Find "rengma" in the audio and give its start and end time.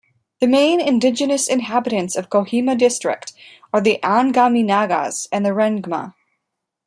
5.51-6.15